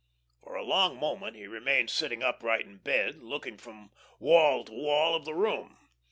For 0.41 0.55
a 0.55 0.63
long 0.63 0.97
moment 0.99 1.35
he 1.35 1.45
remained 1.45 1.91
sitting 1.91 2.23
upright 2.23 2.65
in 2.65 2.77
bed, 2.79 3.21
looking 3.21 3.59
from 3.59 3.91
wall 4.17 4.65
to 4.65 4.71
wall 4.71 5.13
of 5.13 5.25
the 5.25 5.35
room. 5.35 5.77